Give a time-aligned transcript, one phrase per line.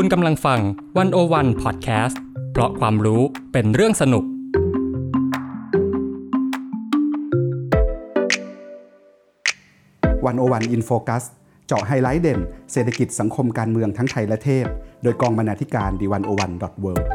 [0.00, 0.60] คุณกำลังฟัง
[0.98, 2.20] One O One Podcast
[2.52, 4.24] เพราะความรู้เป็นเรื่องสนุก
[10.26, 11.24] One O One In Focus
[11.66, 12.40] เจาะไฮไลต์เด่น
[12.72, 14.66] เศรษฐกิจสังคมการเมืองทั้งไทยและเทศ
[15.02, 17.08] โดยกองบรรณาธิการ The One O One dot World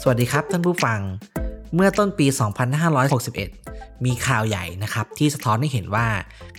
[0.00, 1.00] สวัสดีครับท่านผู้ฟัง
[1.74, 2.26] เมื่อต้นปี
[2.96, 6.06] 2561 มีข่าวใหญ่นะครับที่สะท้อนให้เห็นว่า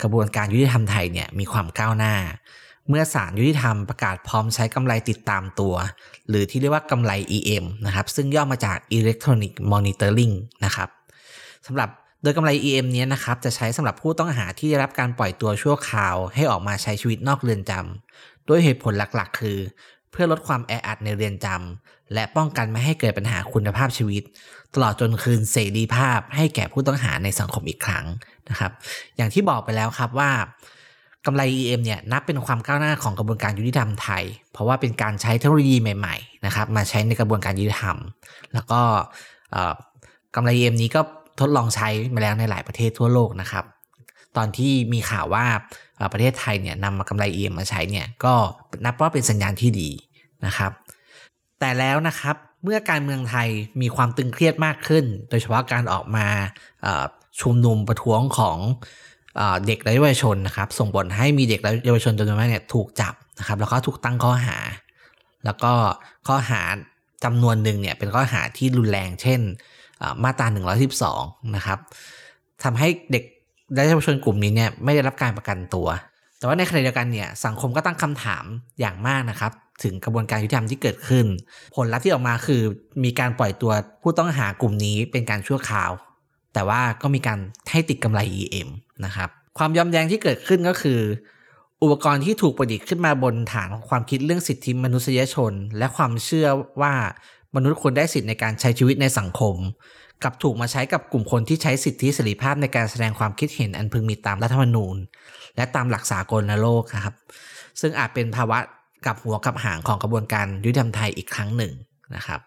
[0.02, 2.16] กระบวนการยุติธรรมไทยเนี่ยมีความก้าวหน้า
[2.90, 5.76] เมื่อศาลยุติธรรมประกาศพร้อมใช้กำไรติดตามตัว
[6.30, 10.90] หรือที่เรียกว่ากำไร EM นะครับซึ่งย่อมาจาก Electronic Monitoring นะครับ
[11.66, 11.90] สำหรับ
[12.24, 19.58] โดยกำไร EM เนี้ยนะครับจะใช้สำหรับผู้ต้องหาที่ได้รับการปล่อยตัวชั่วคราว ให้ออกมาใช้ชีวิตนอกเรือนจำด้วยเหตุผลหลักๆ คือ
[20.16, 24.24] พื่อลดความแออัดในเรือนจำและป้องกันไม่ให้เกิดปัญหาคุณภาพชีวิต
[24.74, 28.06] ตลอดจนคืนเสรีภาพให้แก่ผู้ต้องหาในสังคมอีกครั้ง
[28.50, 28.72] นะครับ
[29.18, 30.32] อย่างที่บอกไปแล้วครับว่า
[31.26, 37.98] กำไร EM เนี่ยนับเป็นความก้าวหน้าของกระบวนการยุติธรรมไทย เพราะว่าเป็นการใช้เทคโนโลยีใหม่ๆนะครับมาใช้ในกระบวนการยุติธรรม
[38.54, 38.82] แล้วก็
[40.36, 41.02] กำไร EM นี้ก็
[41.40, 43.66] ทดลองใช้มาแล้วในหลายประเทศทั่วโลกนะครับ
[44.38, 45.46] ตอนที่มีข่าวว่า
[46.14, 48.34] ประเทศไทยเนี่ยนำมากำไร EM มาใช้เนี่ยก็
[48.86, 49.90] นับว่าเป็นสัญญาณที่ดี
[50.46, 50.72] นะครับ
[51.60, 53.48] แต่แล้วนะครับเมื่อการเมืองไทย
[53.82, 56.28] มีความตึงเครียดมากขึ้น โดยเฉพาะการออกมา
[57.42, 58.58] ชุมนุมประท้วงของ
[59.36, 64.58] เอ่อเด็กและเยาวชนนะครับ ส่งผลให้มีเด็กและเยาวชนจำนวนมากเนี่ยถูกจับนะครับ แล้วก็ถูกตั้งข้อหา
[65.46, 65.74] แล้วก็
[66.28, 66.62] ข้อหา
[67.24, 69.42] จำนวนหนึ่งเนี่ยเป็นข้อหาที่รุนแรง เช่น
[70.00, 70.48] เอ่อมาตรา
[71.02, 71.80] 112 นะครับ
[72.64, 73.24] ทำให้เด็ก
[73.74, 75.88] และเยาวชนกลุ่มนี้เนี่ยไม่ได้รับการประกันตัว
[76.38, 78.46] แต่ว่าในขณะเดียวกันเนี่ยสังคมก็ตั้งคำถาม
[78.80, 79.52] อย่างมากนะครับ
[79.84, 81.26] ถึงกระบวนการยุติธรรมที่เกิดขึ้น
[81.76, 82.62] ผลลัพธ์ที่ออกมาคือ
[83.04, 83.72] มีการปล่อยตัว
[84.02, 85.92] ผู้ต้องหากลุ่มนี้เป็นการชั่วคราว
[86.54, 87.40] แต่ว่าก็มีการ
[87.72, 88.70] ให้ติดกำไร EM
[89.06, 91.00] นะครับความยอมแยงที่เกิดขึ้นก็คือ
[91.84, 96.48] อุปกรณ์ที่ถูกประดิษฐ์ขึ้นมาบนฐานของความคิดเรื่องสิทธิมนุษยชน และความเชื่อ
[96.82, 96.94] ว่า
[97.56, 99.56] มนุษย์ควรได้สิทธิในการใช้ชีวิตในสังคม
[100.24, 104.98] กลับถูกมาใช้กับกลุ่มคนที่ใช้สิทธิเสรีภาพในการแสดงความคิดเห็นอันพึงมีตามรัฐธรรมนูญ
[105.56, 107.16] และตามหลักสากลโลกครับ
[107.82, 108.58] ซึ่งอาจเป็นภาวะ
[109.06, 111.74] กับหัวกับหางของกระบวนการยุติธรรมไทยอีกครั้งหนึ่ง
[112.16, 112.40] นะครับ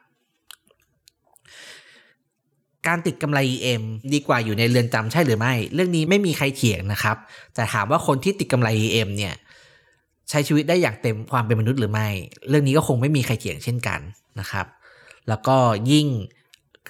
[2.86, 7.16] การติดกำไร EM ดีกว่าอยู่ในเรือนจำใช่หรือไม่ เรื่องนี้ไม่มีใครเถียงนะครับ
[7.54, 9.34] แต่ถามว่าคนที่ติดกำไร EM เนี่ย
[10.30, 12.08] ใช้ชีวิตได้อย่างเต็มความเป็นมนุษย์หรือไม่
[12.48, 14.00] เรื่องนี้ก็คงไม่มีใครเถียงเช่นกัน
[14.40, 14.66] นะครับ
[15.28, 15.56] แล้วก็
[15.92, 16.06] ยิ่ง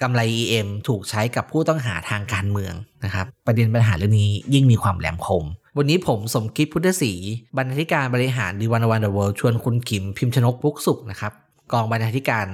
[0.01, 2.73] กำไร EM ถูกใช้กับผู้ต้องหาทางการเมือง
[3.03, 5.43] นะครับ ประเด็นปัญหาเรื่องนี้ยิ่งมีความแหลมคม
[5.77, 7.11] วันนี้ผมสมคิดพุทธศรี
[7.57, 11.33] บรรณาธิการบริหารดีวันวันเดอะเวิลด์ชวนคุณขิมพิมพ์ชนกพุกสุขนะครับ
[11.71, 12.47] กองบรรณาธิการ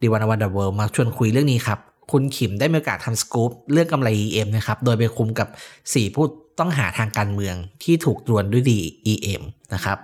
[0.00, 1.78] ดีวันวันเดอะเวิลด์มาชวนคุยเรื่องนี้ครับ
[2.12, 5.48] คุณขิมได้มีโอกาสทำสกู๊ปเรื่องกำไร EM นะครับโดยไปคุมกับ
[5.80, 6.24] 4 ผู้
[6.58, 8.78] ต้องหาทางการเมืองที่ถูกตรวนด้วยดี
[9.12, 9.42] EM
[9.74, 9.98] นะครับ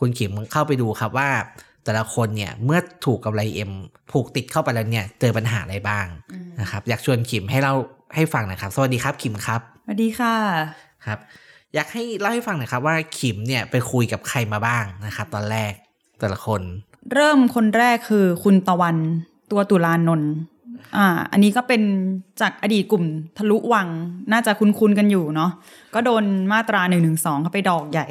[0.00, 1.30] คุณขิมเข้าไปดูครับว่า
[1.84, 3.72] แต่ละคนเนี่ยเมื่อถูกกำไร EM
[4.10, 6.06] ผูกติดเข้าไปแล้วเนี่ยเจอปัญหาอะไรบ้าง
[6.60, 7.74] นะครับ อยากชวนขิมให้เล่า
[8.14, 10.34] ให้ฟังหนะครับ สวัสดีครับขิมครับสวัสดีค่ะ
[11.06, 11.18] ครับ
[11.74, 15.72] อยากให้เล่าให้ฟังหน่อยครับว่าขิมเนี่ยไปคุยกับใครมาบ้างนะครับ ตอนแรก
[16.20, 16.60] แต่ละคน
[17.12, 18.96] เริ่มคนแรกคือคุณตะวัน
[19.50, 20.32] ตัวตุลานนท์
[20.96, 21.82] อ่า อันนี้ก็เป็น
[22.40, 23.04] จากอดีตกลุ่ม
[23.38, 23.88] ทะลุวัง
[24.32, 25.50] น่าจะคุ้นๆกันอยู่เนาะ
[25.94, 27.10] ก็โดนมาตรา1นึ
[27.42, 28.08] เข้าไปดอกใหญ่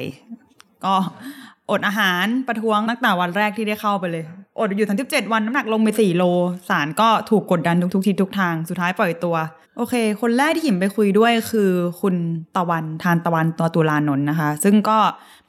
[0.84, 0.94] ก็
[1.70, 4.24] อดอาหารประท้วงตั้งแต่วันแรกที่ได้เข้าไปเลย
[4.58, 6.24] อดอยู่ทั้ง17วันน้ำหนักลงไป4โล
[6.68, 9.36] สารก็ถูกกดดันทุกทิศทุกทางสุดท้ายปล่อยตัว
[9.76, 11.70] โอเค คนแรกที่หิมไปคุยด้วยคือ
[12.00, 12.14] คุณ
[12.56, 14.98] ตะวันทานตะวันตัวตุลานนท์นะคะ ซึ่งก็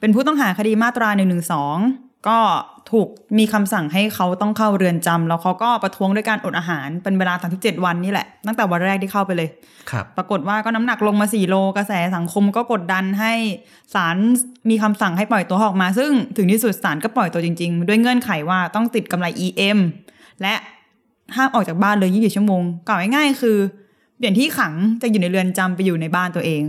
[0.00, 1.36] เป็นผู้ต้องหาคดีมาตรา1นึ
[2.28, 2.38] ก็
[2.90, 9.48] ถูกมีคำสั่งให้เขาต้องเข้าเรือนจำแล้วเขาก็ประท้วงด้วยการอดอาหารเป็นเวลา 37 วันนี่แหละ ตั้งแต่วันแรกที่เข้าไปเลย
[9.90, 13.32] ครับปรากฏว่าก็น้ำหนักลงมา 4 โลกระแสสังคมก็กดดันให้
[13.94, 14.16] ศาล
[14.70, 19.78] มีคำสั่งให้ปล่อยตัวออกมา ซึ่งถึงที่สุดศาลก็ปล่อยตัวจริง ๆ ด้วยเงื่อนไขว่าต้องติดกำไร EM
[20.42, 20.54] และ
[21.36, 23.58] ห้ามออกจากบ้านเลย24ชั่วโมงกล่าวง่ายๆคือ
[24.16, 26.62] เปลี่ยนที่ขังจะอยู่ในเรือนจำไปอยู่ในบ้านตัวเอง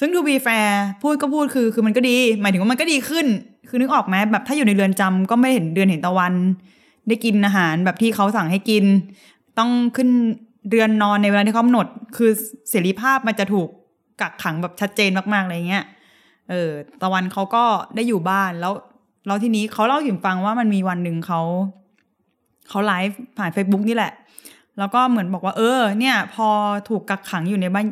[0.00, 3.26] ซึ่ง to be fair พูดก็พูดคือคือมันก็ดี หมายถึงว่ามันก็ดีขึ้น
[3.68, 6.34] คือนึกออกไหมแบบถ้าอยู่ในเรือนจำก็ไม่เห็นเดือนเห็นตะวัน
[7.08, 8.84] ได้กินอาหารแบบที่เขาสั่งให้กิน
[9.58, 10.08] ต้องขึ้น
[10.68, 11.86] เรือนนอนในเวลาที่เขากำหนด
[12.16, 12.30] คือ
[12.70, 13.68] เสรีภาพมันจะถูก
[14.20, 15.84] กักขังแบบชัดเจนมากๆอะไรเงี้ย
[16.50, 16.70] เออ
[17.02, 17.64] ตะวันเขาก็
[17.94, 18.72] ได้อยู่บ้านแล้ว
[19.26, 21.40] แล้วทีนี้เขาเล่าให้ฟังว่ามันมีวันหนึ่งเขา
[22.68, 24.12] เขาไลฟ์ผ่าน Facebook นี่แหละ
[24.78, 26.48] แล้วก็เหมือนบอกว่า เออ เนี่ย พอ
[26.88, 27.86] ถูกกักขังอยู่ในบ้าน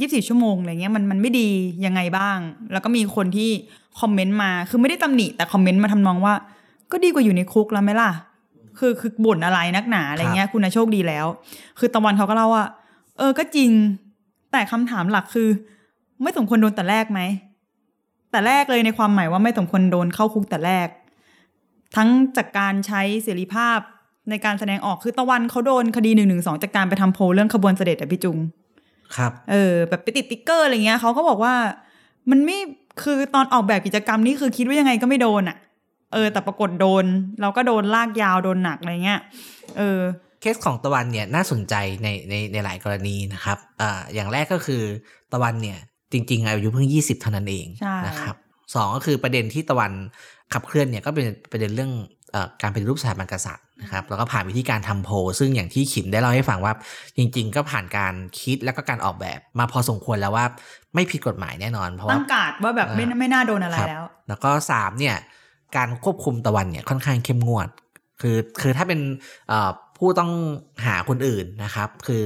[0.00, 1.48] ยี่สิบชั่วโมงอะไรเงี้ยมันมันไม่ดี
[1.86, 2.38] ยังไงบ้าง
[2.72, 3.50] แล้วก็มีคนที่
[4.00, 6.34] คอมเมนต์มาคือไม่ได้ตำหนิแต่คอมเมนต์มาทำนองว่า
[6.92, 8.10] ก็ดีกว่าอยู่ในคุกแล้วไหมล่ะ
[8.78, 11.26] คือคือบ่นอะไรนักหนาอะไรเงี้ย คุณนะโชคดีแล้ว
[11.78, 12.66] คือตะวันเขาก็เล่าว่า
[13.18, 13.70] เออก็จริง
[14.52, 15.48] แต่คำถามหลักคือ
[16.22, 17.20] ไม่สมควรโดนแต่แรกไหม
[18.30, 20.88] แต่แรกเลยในความหมายว่าไม่สมควรโดนเข้าคุกแต่แรก
[21.96, 23.78] ทั้งจากการใช้เสรีภาพ
[24.30, 28.38] ในการแสดงออกคือตะวันเขาโดนคดีหนึ่งหนึ่งสองจากการไปทำโพลเรื่องขบวนเสด็จอะพี่จุง
[29.16, 31.54] ครับ เออ แบบไปติดติ๊กเกอร์อะไรเงี้ยเขาก็บอกว่า
[32.30, 32.58] มันไม่
[33.02, 35.56] คือตอนออกแบบกิจกรรมนี่คือคิดว่ายังไงก็ไม่โดนอะ
[36.12, 37.04] เออ แต่ปรากฏโดน
[37.40, 39.20] เราก็โดนลากยาวโดนหนักอะไรเงี้ย
[39.78, 40.00] เออ
[40.40, 44.82] เคสของตะวันเนี่ยน่าสนใจในในในหลายกรณีนะครับอ่าอย่างแรกก็คือ
[45.32, 45.78] ตะวันเนี่ย
[46.12, 48.36] จริง ๆ อายุเพิ่ง 20 เท่านั้นเองใช่นะครับ
[48.74, 49.92] สองก็คือประเด็นที่ตะวัน
[50.52, 52.17] ขับเคลื่อนเนี่ยก็เป็นประเด็นเรื่องเอ่อ
[52.62, 56.72] การเป็นรูปสถาบันกษัตริย์นะครับแล้วก็ผ่านวิธีการทำโพลซึ่งอย่างที่ขิมได้เล่าให้ฟังว่า
[57.16, 60.44] จริง ๆ ก็ผ่านการคิดแล้วก็การออกแบบมาพอสมควรแล้วว่า
[60.94, 65.16] ไม่ผิดกฎหมายแน่นอน เพราะว่าตั้งการ์ดว่าแบบไม่อ่าไม่น่าโดนอะไรครับแล้ว แล้วก็สามเนี่ย
[65.76, 67.68] การควบคุมตะวันเนี่ยค่อนข้างเข้มงวด
[68.20, 69.00] คือคือถ้าเป็น
[69.48, 70.30] เอ่อผู้ต้อง
[70.86, 72.22] หาคนอื่นนะครับ คือ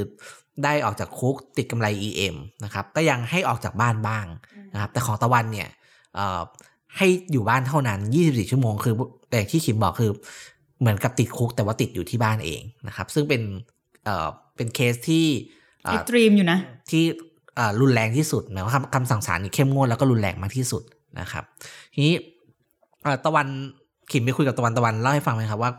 [0.65, 4.27] ได้ออกจากคุกติดกำไร EM นะครับก็ยังให้ออกจากบ้านบ้าง
[4.73, 5.69] นะครับแต่ของตะวันเนี่ย
[6.15, 6.41] เอ่อ
[6.97, 8.95] ให้อยู่บ้านเท่านั้น 24 ชั่วโมงคือ
[9.31, 10.11] แต่ที่ขิมบอกคือ
[10.81, 13.43] เหมือนกับติดคุกแต่ว่าติดอยู่ที่บ้านเองนะครับ ซึ่งเป็น
[14.05, 15.27] เอ่อเป็นเคสที่
[15.85, 16.59] เอ่เอ็อกตรีมอยู่นะ
[16.91, 17.05] ที่
[17.57, 20.83] เอ่อรุนแรงที่สุดหมายว่าคำคำสั่งศาลนี่เข้มงวดแล้วก็รุนแรงมากที่สุด
[21.21, 21.45] นะครับ
[21.95, 22.15] ทีนี้
[23.03, 23.47] เอ่อตะวัน
[24.13, 25.71] ขิมไปคุยกับตะวันตะวันเล่าให้ฟังไหมครับว่า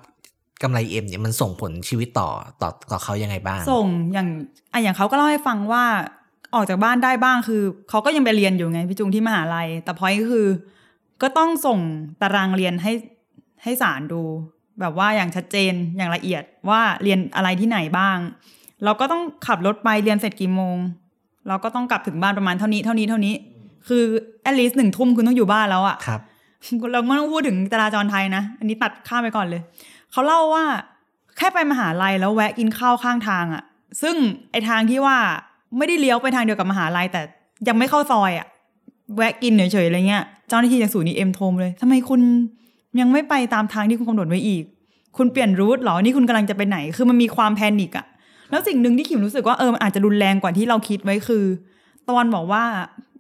[0.64, 2.30] กำไล EM เนี่ยมันส่งผลชีวิตต่อ
[2.62, 4.28] ต่อต่อเขายังไงบ้าง ส่งอย่าง
[4.74, 5.84] อะอย่างเขาก็เล่าให้ฟังว่า
[6.56, 10.48] ออกจากบ้านได้บ้างคือเขาก็ยังไปเรียนอยู่ไงพี่จุงที่มหาลัย แต่พอยก็คือ
[11.22, 11.80] ก็ต้องส่ง
[12.22, 12.92] ตารางเรียนให้
[13.64, 14.22] ให้ศาลดู
[14.80, 18.18] แบบว่าอย่างชัดเจนอย่างละเอียดว่าเรียนอะไรที่ไหนบ้าง
[18.84, 20.78] เราก็ต้องขับรถไปเรียนเสร็จกี่โมง
[21.48, 23.34] เราก็ต้องกลับถึงบ้านประมาณเท่านี้เท่านี้เท่านี้
[23.88, 24.04] คือ
[24.42, 26.22] at least หนึ่งทุ่มคุณต้องอยู่บ้านแล้วอะครับ
[26.92, 29.62] เราไม่ต้องพูดถึงจราจรไทยนะ อันนี้ตัดข้ามไปก่อนเลย
[30.12, 30.66] เขาเล่าว่า
[31.38, 33.64] แค่ไปมหาลัยแล้วแวะกินข้าวข้างทางอะ่ะ
[34.02, 34.16] ซึ่ง
[34.52, 35.18] ไอทางที่ว่า
[35.78, 37.22] ไม่ได้เลี้ยวไปทางเดียวกับมหาลัยแต่
[37.68, 38.48] ยังไม่เข้าซอยอะ่ะ
[39.16, 42.22] แวะกินเฉยๆอะไรเงี้ยเจ้าหน้าที่จากศูนย์ EM โทรมาเลยทำไมคุณ
[43.00, 44.64] ยังไม่ไปตามทางที่คุณกำหนดไว้อีก
[45.18, 48.06] คุณเปลี่ยน route เหรอนี่คุณกำลังจะไปไหน คือมันมีความ panic อะ
[48.50, 51.44] แล้วสิ่งหนึ่งที่ขิมรู้สึกว่าเออมันอาจจะรุนแรงกว่าที่เราคิดไว้คือ
[52.08, 52.64] ตะวันบอกว่า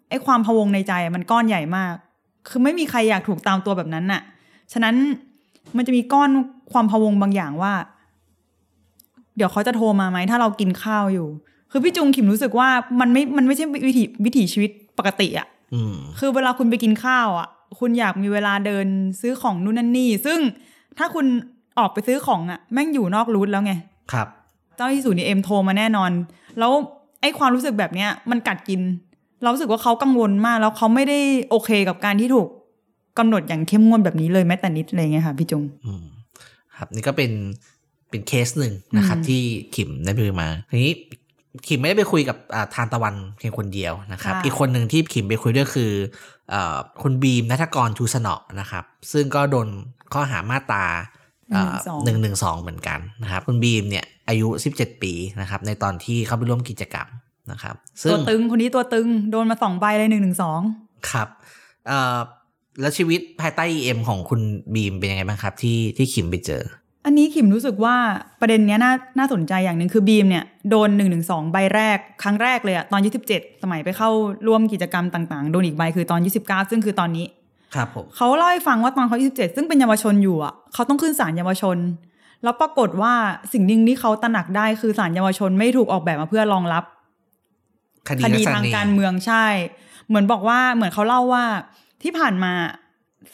[0.09, 1.93] ไอ้ความพะวงในใจมันก้อนใหญ่มาก
[2.49, 4.21] คือไม่มีใครอยากถูกตามตัวแบบนั้นน่ะ
[4.73, 4.95] ฉะนั้น
[5.77, 6.29] มันจะมีก้อน
[6.71, 7.73] ความพะวงบางอย่างว่า
[9.35, 11.27] เดี๋ยวเขาจะโทรมาไหมถ้าเรากินข้าวอยู่
[11.71, 12.69] คือพี่จุงขิมรู้สึกว่า
[12.99, 15.47] มันไม่มันไม่ใช่วิถีวิถีชีวิตปกติอะ
[16.19, 17.47] คือเวลาคุณไปกินข้าวอะ
[17.79, 18.87] คุณอยากมีเวลาเดิน
[19.21, 20.39] ซื้อของนู่นนั่นนี่ ซึ่ง
[20.97, 21.25] ถ้าคุณ
[21.79, 23.73] ออกไปซื้อของอะ แม่งอยู่นอกรูทแล้วไง
[24.13, 24.27] ครับ
[24.75, 26.11] เจ้าหน้าที่ศูนย์เอ็มโทรมาแน่นอน
[26.59, 26.71] แล้ว
[27.21, 28.81] ไอ้ความรู้สึกแบบเนี้ยมันกัดกิน
[29.41, 32.47] เรารู้สึกว่าเขากังวลมาก แล้วเขาไม่ได้โอเคกับการที่ถูก
[33.19, 36.05] กำหนดอย่างเข้มงวดแบบนี้เลยแม้แต่นิดอะไรเงี้ยค่ะพี่จุงอืม
[36.77, 37.31] ครับนี่ก็เป็น
[38.09, 39.41] เป็นเคสหนึ่งนะครับอืมที่
[39.75, 40.93] ขิมได้ไปมาทีนี้
[41.67, 45.91] ขิมไม่ได้ไปคุยกับอ่าทานตะวันเพียงคนเดียวนะครับค่ะอีกคนหนึ่งที่ขิมไปคุยด้วยคือ
[46.49, 49.67] เอ่อคุณบีมนัทกรชูสนอนะครับ ซึ่งก็โดน
[50.13, 50.85] ข้อหามาตรา
[52.05, 57.07] หนึ่งหนึ่งสองเหมือนกันนะครับ คุณบีมเนี่ยอายุ17ปีนะครับ ในตอนที่เขาไปร่วมกิจกรรม
[57.51, 60.61] นะครับซึ่ตัวงตึงคนนี้ตัวตึงโดนมาสองใบเลยหนึ่งหนึ่งสอง
[61.11, 61.27] ครับ
[61.87, 62.19] เอ่อ
[62.81, 64.41] แล้วชีวิตภายใต้ EM ของคุณ
[64.73, 66.63] บีมเป็นยังไงบ้างครับ ที่ที่ขิมไปเจอ
[67.05, 67.95] อันนี้ขิมรู้สึกว่า
[68.41, 74.09] ประเด็นเนี้ยน่าน่าสนใจอย่างหนึ่งคือบีมเนี่ยโดนหนึ่งหนึ่งสองใบแรกครั้งแรกเลยอะตอนยี่สิบเจ็ดสมัยไปเข้า
[74.47, 77.25] ร่วมกิจกรรมต่างๆ โดนอีกใบคือตอนยี่สิบเก้าซึ่งคือตอนนี้
[77.75, 81.77] ครับผมเขาเล่าให้ฟังว่าตอนเขายี่สิบเจ็ดซึ่งเป็นเยาวชนอยู่อะเขาต้องขึ้นศาลเยาวชน
[82.43, 83.13] แล้วปรากฏว่า
[83.53, 86.83] สิ่งหนึ่งที่เขาตระหนักได้คือศาลเยาวชนไม่ถูกออกแบบมาเพื่อรองรับ
[88.07, 89.45] คดีคดีลัษณะทางนี้การเมืองใช่
[90.07, 91.43] เหมือนบอกว่าเหมือนเขาเล่าว่า
[92.03, 92.53] ที่ผ่านมา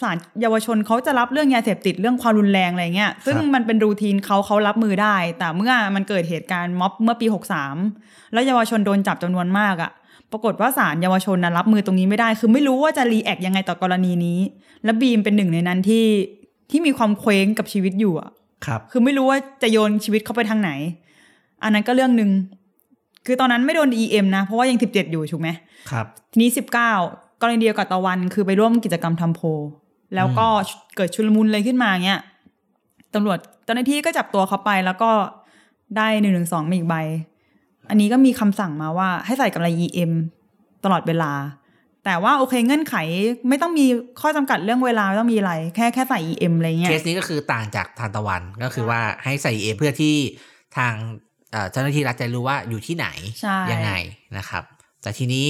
[0.01, 7.27] ศาลเยาวชนเขาจะรับเรื่องยาเสพติดเรื่องความรุนแรงอะไรเงี้ย ซึ่งมันเป็น routine เขาเขารับมือได้ แต่เมื่อมันเกิดเหตุการณ์ม็อบเมื่อปี
[7.75, 9.91] 63 แล้วเยาวชนโดนจับจำนวนมากอะ
[10.31, 14.39] ปรากฏว่าศาลเยาวชนนะรับมือตรงนี้ไม่ได้ คือไม่รู้ว่าจะ react ยังไงต่อกรณีนี้
[14.83, 16.05] และบีมเป็นหนึ่งในนั้นที่
[16.71, 18.29] ที่มีความเคว้งกับชีวิตอยู่อะ
[18.65, 20.71] ครับ คือไม่รู้ว่าจะโยนชีวิตเขาไปทางไหน
[21.63, 22.31] อันนั้นก็เรื่องหนึ่ง
[23.25, 25.49] คือตอนนั้นไม่โดน EM นะ เพราะว่ายัง 17 อยู่ถูกไหม
[25.91, 29.45] ครับ ทีนี้ 19 กรณีเดียวกับตะวันคือไปร่วมกิจกรรมทำโพล
[30.15, 30.47] แล้วก็
[30.95, 32.21] เกิดชุลมุนเลยขึ้นมาเงี้ย
[33.13, 35.11] ตำรวจเจ้าหน้าที่ก็จับตัวเขาไปแล้วก็
[35.97, 36.95] ได้หนึ่งหนึ่งสองมาอีกใบ
[37.89, 40.11] อันนี้ก็มีคำสั่งมาว่าให้ใส่กำไร EM
[40.83, 41.31] ตลอดเวลา
[42.05, 42.95] แต่ว่าโอเคเงื่อนไข
[43.49, 43.85] ไม่ต้องมี
[44.21, 50.15] ข้อจำกัดเรื่องเวลาไม่ต้องมีอะไร แค่แค่ใส่ EM อะไรเงี้ยเคสนี้ก็คือต่างจากทานตะวันก็คือว่าให้ใส่เอเพื่อที่
[50.77, 50.93] ทาง
[51.51, 53.07] เอ่อเจ้าหน้าที่รัฐจะรู้ว่าอยู่ที่ไหน
[53.41, 53.91] ใช่ยังไง
[54.37, 54.63] นะครับ
[55.01, 55.47] แต่ทีนี้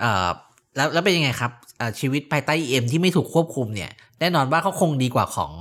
[0.00, 0.28] เอ่อ
[0.76, 5.52] แล้วแล้วเป็นยังไงครับเอ่อชีวิตภายใต้เอ็มที่ไม่ถูกควบคุมเนี่ย แน่นอนว่าเขาคงดีกว่าของ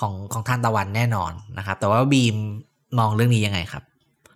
[0.00, 2.36] ของของทานตะวันแน่นอนนะครับ แต่ว่าบีม
[2.98, 3.82] มองเรื่องนี้ยังไงครับ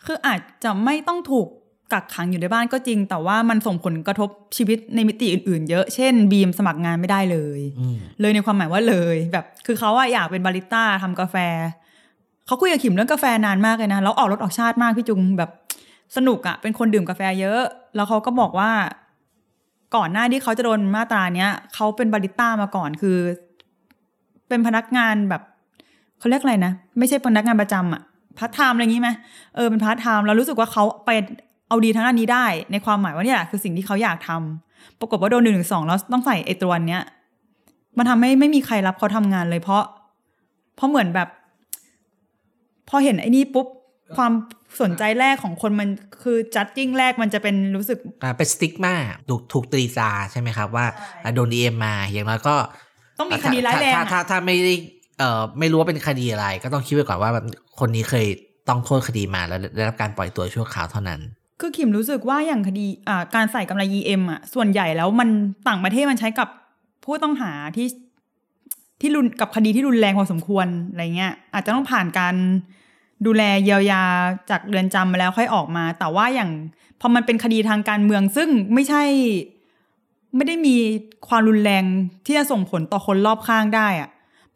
[0.06, 1.46] คืออาจจะไม่ต้องถูก
[1.92, 11.36] กักขังอยู่ในบ้านก็จริง แต่ว่ามันส่งผลกระทบชีวิตในมิติอื่นๆ เยอะ เช่น บีมสมัครงานไม่ได้เลยอืมเลยในความหมายว่าเลยแบบ คือเขาอะอยากเป็นบาริสต้าทำกาแฟ
[12.46, 15.50] เขาคุยกับขิมเรื่องกาแฟนานมากเลยนะแล้วออกรสออกชาติมากพี่จุงแบบ
[16.16, 17.60] สนุกอะเป็นคนดื่มกาแฟเยอะ
[17.96, 18.70] แล้วเขาก็บอกว่า
[19.96, 23.16] ก่อนหน้าที่เขาจะโดนมาตราเนี้ยเขาเป็นบาริสต้ามาก่อนคือ
[24.48, 25.42] เป็นพนักงานแบบ
[26.18, 28.02] เขาเรียกอะไรนะ ไม่ใช่พนักงานประจำอะ
[28.38, 29.10] พาร์ทไทม์อะไรอย่างนี้ไหม
[29.56, 31.10] เออเป็นพาร์ทไทม์แล้วรู้สึกว่าเขาไป
[31.68, 37.02] เอาดีทางอันนี้ได้ ในความหมายว่าเนี่ยแหละคือสิ่งที่เขาอยากทำปรากฏว่าโดนหนึ่งหนึ่งสองแล้วต้องใส่ไอตัวเนี้ย
[37.96, 39.82] มันทำให้ไม่มีใครรับเขาทำงานเลยเพราะ
[40.76, 41.28] เพราะเหมือนแบบ
[42.88, 43.66] พอเห็นไอ้นี่ปุ๊บ
[44.16, 44.32] ความ
[44.82, 45.88] สนใจแรกของคนมัน
[46.22, 48.94] คือจัดจิ้งแรกมันจะเป็นรู้สึกอ่าเป็นสติ๊กมา
[49.28, 50.86] ถูกถูกตรีตราใช่ไหมครับว่า
[51.24, 52.56] อะโดนดีเอ็มมาอย่างน้อยก็
[53.18, 54.74] ต้องมีคดีร้ายแรงถ้าอะถ้าถ้าไม่ได้
[55.18, 57.44] เอ่อไม่รู้ว่าเป็นคดีอะไร ก็ต้องคิดไว้ก่อนว่าแบบ
[57.80, 58.26] คนนี้เคย
[58.68, 61.20] ต้องโทษคดีมาแล้วได้รับการปล่อยตัวชั่วคราวเท่านั้น
[61.60, 65.28] คือขิมรู้สึกว่าอย่างคดีอ่าการใส่กำไร EM อะส่วนใหญ่แล้วมัน
[65.68, 66.48] ต่างประเทศมันใช้กับ
[67.04, 67.88] ผู้ต้องหาที่
[69.00, 72.34] ที่รุนกับคดีที่รุนแรงพอสมควรอะไรเงี้ยอาจจะต้องผ่านการ
[73.26, 74.02] ดูแลเยียวยา
[74.50, 76.50] จากเรือนจำมาแล้วค่อยออกมา แต่ว่าอย่าง
[77.00, 79.02] พอมันเป็นคดีทางการเมืองซึ่งไม่ใช่
[80.36, 80.76] ไม่ได้มี
[81.28, 81.84] ความรุนแรง
[82.26, 84.08] ที่จะส่งผลต่อคนรอบข้างได้อะ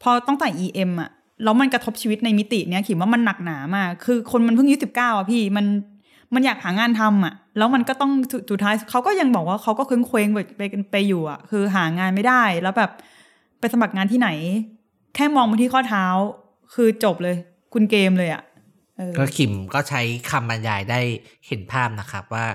[0.02, 1.11] พอต้องใส่ EM อะ
[1.42, 5.66] แล้วมันกระทบชีวิตในมิติเนี้ยขิมว่ามันหนักหนามาก คือคนมันเพิ่งอายุสิบเก้าอะพี่มัน
[6.35, 8.12] มันอยากหางานทำอะ แล้วมันก็ต้อง
[8.50, 12.90] สุดท้ายเขาก็ยังบอกว่าเขาก็เคว้งเคว้งไปไปไปอยู่อะ คือหางานไม่ได้ แล้วแบบ
[13.61, 14.28] ไปสมัครงานที่ไหน
[15.14, 16.04] แค่มองมาที่ข้อเท้า
[16.75, 17.37] คือจบเลย
[17.73, 18.42] คุณเกมเลยอะ
[19.18, 21.00] ก็ขิมก็ใช้คำบรรยายได้
[21.47, 22.47] เห็นภาพนะครับว่า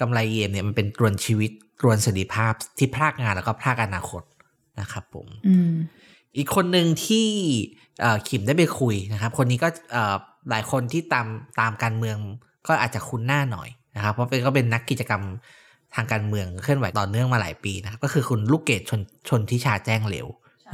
[0.00, 4.22] กำไรเอ็มเนี่ยมันเป็นตรวนชีวิตตรวนเสรีภาพที่พรากงานแล้วก็พรากอนาคต
[4.80, 5.72] นะครับผมอืม
[6.36, 7.26] อีกคนหนึ่งที่
[8.00, 10.14] เอ่อขิมได้ไปคุยนะครับ คนนี้ก็เอ่อ
[10.50, 11.26] หลายคนที่ตาม
[11.60, 12.16] ตามการเมือง
[12.66, 15.22] ก็อาจจะคุ้นหน้าหน่อยนะครับ เพราะเป็นก็เป็นนักกิจกรรม
[15.94, 20.26] ทางการเมืองเคลื่อนไหวต่อเนื่องมาหลายปีนะครับก็คือคุณลูกเกดชนชนทิชาแจ้งเหลว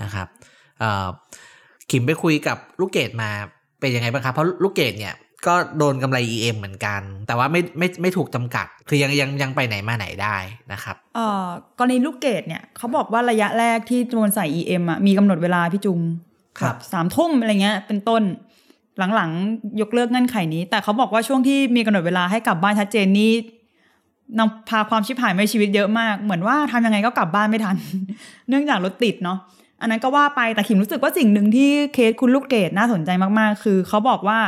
[0.02, 0.28] นะครับ
[0.78, 1.06] เอ่อ
[1.90, 3.30] ขิมไปคุยกับลูกเกดมา
[3.82, 5.14] เป็นยังไงบ้างครับเพราะลูกเกดเนี่ย
[5.46, 10.36] ก็โดนกำไร EM เหมือนกัน แต่ว่าไม่ไม่ไม่ถูกจำกัด คือยังยังยังไปไหนมาไหนได้
[10.72, 11.46] นะครับเอ่อ
[11.78, 16.00] กรณีลูกเกดเนี่ยเขาบอกว่าระยะแรกที่โดนใส่ EM อะมีกำหนดเวลาพี่จุง
[16.60, 18.22] ครับสามทุ่มอะไรเงี้ยเป็นต้น
[19.14, 23.32] หลังๆ ยกเลิกเงื่อนไขนี้ แต่เขาบอกว่าช่วงที่มีกำหนดเวลาให้กลับบ้านชัดเจนนี่
[24.38, 27.76] นำพาความชิบหายในชีวิตเยอะมาก เหมือนว่าทำยังไงก็กลับบ้านไม่ทัน
[28.48, 29.38] เนื่องจากรถติดเนาะ
[29.82, 34.38] อันนั้นก็ว่าไปแต่ขิมรู้สึกว่าสิ่งหนึ่งที่เคสคุณลูกเกดน่าสนใจมากๆ คือเขาบอกว่า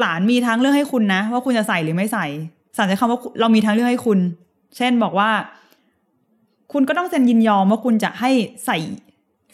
[0.00, 2.26] ศาลมีทางเลือกให้คุณนะ ว่าคุณจะใส่หรือไม่ใส่
[2.76, 4.18] ศาลใช้คำว่าเรามีทางเลือกให้คุณ
[4.76, 5.30] เช่นบอกว่า
[6.72, 8.30] คุณก็ต้องเซ็นยินยอมว่าคุณจะให้
[8.66, 8.78] ใส่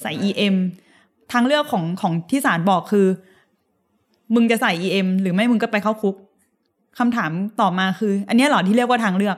[0.02, 0.54] ใส่ EM
[1.32, 3.06] ทางเลือกของของที่ศาลบอกคือ
[4.34, 6.14] มึงจะใส่ EM หรือไม่มึงก็ไปเข้าคุก
[6.98, 9.36] คำถามต่อมาคือ อันเนี้ยเหรอที่เรียกว่าทางเลือก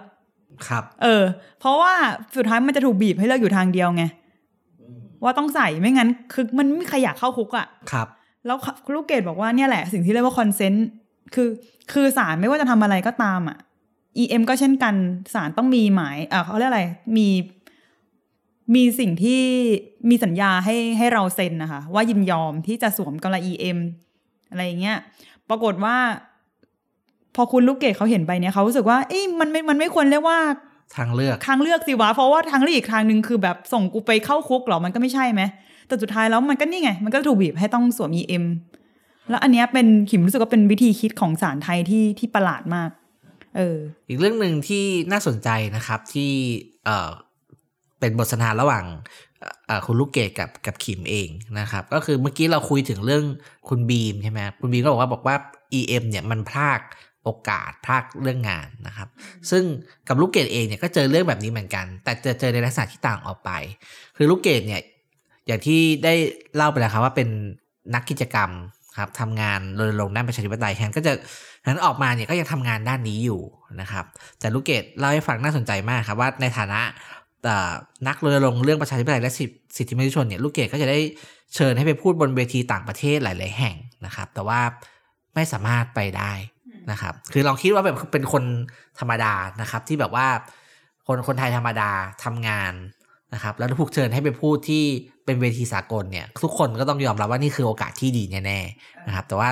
[0.68, 1.22] ครับ เออ
[1.60, 1.92] เพราะว่า
[2.36, 4.04] สุดท้ายมันจะถูกบีบให้เลือกอยู่ทางเดียวไง
[5.22, 8.08] ว่าต้องใส่ไม่งั้นคือมันไม่มีใครอยากเข้าคุกอะ่ะครับ
[8.46, 8.56] แล้ว
[8.94, 10.86] ลูกเกดบอกว่าเนี่ยแหละ สิ่งที่เรียกว่าคอนเซนต์
[11.34, 11.48] คือ
[11.92, 13.58] คือศาลไม่ว่าจะทำอะไรก็ตามอะ่ะ
[14.22, 14.94] EM ก็เช่นกัน
[15.34, 16.84] ศาลต้องมีหมายอ่าเขาเรียกอะไร
[17.16, 17.28] มี
[18.74, 19.42] มีสิ่งที่
[20.10, 23.78] มีสัญญาให้ให้เราเซ็นนะคะ ว่ายินยอมที่จะสวมกำไร EM
[24.50, 24.98] อะไรอย่างเงี้ย
[25.48, 25.96] ปรากฏว่า
[27.34, 30.38] พอคุณลูกเกดเขาเห็นไปเนี่ยเขารู้สึกว่าเอ้ยมันไม่มันไม่ควรเรียกว่า
[30.96, 35.42] ทางเลือกทางเลือกสิวะเพราะว่าทางเลือกอีกทางหนึ่งคือแบบส่งกูไปเข้าคุกเหรอมันก็ไม่ใช่ไหม
[35.86, 38.44] แต่สุดท้ายแล้วมันก็นี่ไง มันก็ถูกบีบให้ต้องสวม EM
[39.30, 42.90] แล้วอันเนี้ยเป็นขิมรู้สึกว่าเป็นวิธีคิดของศาลไทยที่ที่ประหลาดมาก
[43.56, 43.76] เออ
[44.08, 46.30] อีกเรื่องหนึ่งที่น่าสนใจนะครับที่
[46.84, 47.10] เอ่อ
[48.00, 48.84] เป็นบทสนทนาระหว่าง
[49.40, 51.28] เอ่อเอ่อคุณลูกเกดกับกับขิมเอง
[51.60, 53.24] นะครับ ก็คือเมื่อกี้เราคุยถึงเรื่อง
[53.68, 55.36] คุณบีมใช่ไหมคุณบีมก็บอกว่าบอกว่า
[55.78, 56.80] EM เนี่ยมันพลาก
[57.26, 59.08] โอกาสพลากเรื่องงานนะครับ
[59.50, 59.62] ซึ่ง
[60.08, 63.50] กับลูกเกดเองเนี่ยก็เจอเรื่องแบบนี้เหมือนกัน แต่จะเจอในลักษณะที่ต่างออกไป
[64.16, 64.82] คือลูกเกดเนี่ย
[65.46, 66.14] อย่างที่ได้
[66.56, 67.28] เล่าไปแล้วครับว่าเป็น
[67.94, 68.50] นักกิจกรรม
[68.98, 71.12] ครับทำงานรณรงค์ด้านประชาธิปไตยแทนก็จะ
[71.68, 73.40] นั้นออกมาเนี่ยก็ยังทำงานด้านนี้อยู่
[73.80, 74.04] นะครับ
[74.40, 76.80] แต่ลูกเกดเล่าให้ฟังน่าสนใจมากครับว่าในฐานะ
[78.06, 80.98] นักรณรงค์เรื่องประชาธิปไตยและสิทธิสิทธิมนุษยชนเนี่ยลูกเกดก็จะได้
[81.54, 84.60] เชิญให้ไปพูดบนเวทีต่างประเทศหลาย ๆ แห่งนะครับ แต่ว่า
[85.34, 86.32] ไม่สามารถไปได้
[86.90, 88.44] นะครับ คือลองคิดว่าแบบเป็นคน
[89.00, 90.26] ธรรมดานะครับ ที่แบบว่า
[91.06, 91.90] คนคนไทยธรรมดา
[92.24, 92.72] ทำงาน
[93.34, 94.84] นะครับ แล้วถูกเชิญให้ไปพูดที่
[95.24, 99.48] เป็นเวทีสากลเนี่ยทุกคนก็ต้องยอมรับว่านี่คือโอกาสที่ดีแน่ๆนะครับ แต่ว่า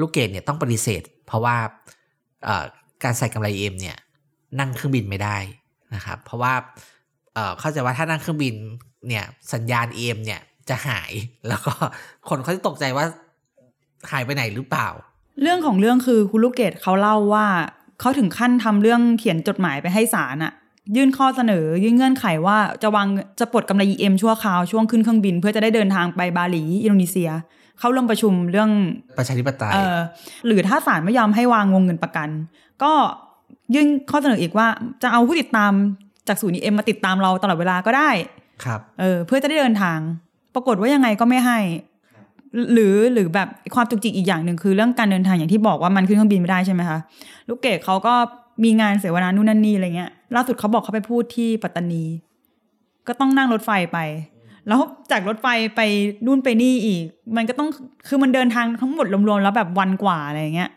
[0.00, 1.56] ลูกเกดเนี่ยต้องปฏิเสธ เพราะว่า
[3.04, 3.96] การใส่กำไรเอ็มเนี่ย
[4.60, 5.36] นั่งเครื่องบินไม่ได้
[5.94, 6.52] นะครับ เพราะว่า
[7.60, 8.54] เข้าใจว่าถ้านั่งเครื่องบิน
[9.08, 11.12] เนี่ยสัญญาณเอ็มเนี่ยจะหาย
[11.48, 11.72] แล้วก็
[12.28, 13.04] คนเขาจะตกใจว่า
[14.10, 14.88] หายไปไหนหรือเปล่า
[15.42, 17.46] เรื่องของเรื่องคือคุณลูกเกดเขาเล่าว่า
[18.00, 20.52] เขาถึงขั้นทำเรื่องเขียนจดหมายไปให้ศาลอะ
[20.96, 23.06] ยื่นข้อเสนอ ยื่นเงื่อนไขว่าจะวาง
[23.40, 27.30] จะปลดกำไร EM ชั่วคราวช่วงขึ้นเครื่องบิน เพื่อจะได้เดินทางไปบาหลีอินโดนีเซีย
[27.78, 28.70] เข้าร่วมประชุมเรื่อง
[29.18, 29.96] ประชาธิปไตยเออ
[30.46, 32.28] หรือถ้าศาลไม่ยอมให้วางวงเงินประกัน
[32.82, 32.92] ก็
[33.74, 34.66] ยื่นข้อเสนออีกว่า
[35.02, 35.72] จะเอาผู้ติดตาม
[36.28, 38.10] จากศูนย์ EM มาติดตามเราตลอดเวลาก็ได้
[38.64, 39.98] ครับ เออเพื่อจะได้เดินทาง
[40.54, 41.58] ปรากฏว่ายังไงก็ไม่ให้
[42.72, 46.98] หรือหรือแบบความจุกจิกอีกอย่างหนึ่งคือเรื่องการเดินทางอย่างที่บอกว่ามันขึ้นเครื่องบินไม่ได้ใช่ไหมคะ
[47.48, 48.14] ลูกเกดเขาก็
[48.64, 52.04] มีงานเสวนานู่นนั่นนี่อะไรเงี้ยล่าสุดเขาบอกเขาไปพูดที่ปัตตานี
[53.06, 53.98] ก็ต้องนั่งรถไฟไป
[54.68, 55.80] แล้วจากรถไฟไป
[56.26, 57.02] นู่นไปนี่อีก
[57.36, 57.68] มันก็ต้อง
[58.08, 60.70] คือมันเดินทางทั้งหมดรวมๆแล้วแบบวันกว่าอะไรเงี้ย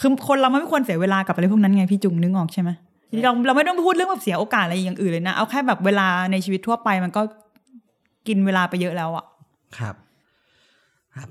[0.00, 2.70] คือคนเราไม่ควรเสียเวลากับอะไรพวกนั้นไงพี่จุงนึกออกใช่ไหม
[3.24, 7.22] เราเราไม่ต้องพูดเรื่องแบบเสียโอกาสอะไรอย่างอื่นเลยนะเอาแค่แบบเวลาในชีวิตทั่วไปมันก็
[8.28, 9.24] กินเวลาไปเยอะแล้วอะ
[9.78, 9.94] ครับ
[11.20, 11.30] ครับ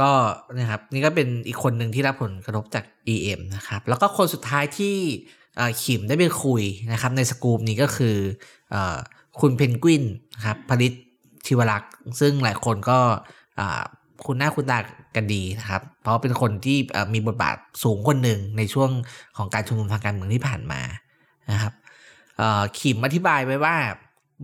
[0.00, 0.10] ก็
[0.58, 2.84] นะครับนี่ก็เป็นอีกคนหนึ่งที่รับผลกระทบจาก
[3.14, 4.96] EM นะครับแล้วก็คนสุดท้ายที่
[5.56, 8.16] เอ่อขิมได้ไปคุยนะครับในสกูปนี้ก็คือ
[8.70, 8.96] เออ
[9.40, 10.92] คุณเพนกวินนะครับผลิต
[11.46, 12.98] ทิวรักษ์ซึ่งหลายคนก็
[13.60, 13.82] อ่า
[14.26, 14.78] คุณหน้าคุณตา
[15.16, 18.90] กันดีนะครับ เพราะเป็นคนที่เอ่อมีบทบาทสูงคนหนึ่งในช่วง
[19.36, 20.80] ของการชุมนุมทางการเมืองที่ผ่านมา
[21.50, 21.72] นะครับ
[22.36, 23.76] เอ่อขิมอธิบายไว้ว่า